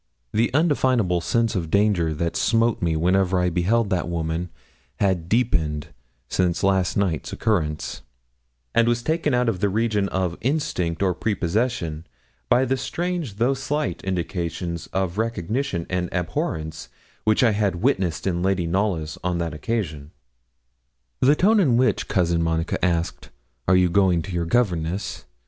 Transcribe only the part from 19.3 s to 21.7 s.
that occasion. The tone